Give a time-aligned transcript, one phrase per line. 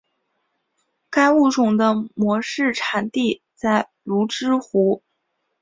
[1.11, 5.03] 该物种的模式产地在芦之湖。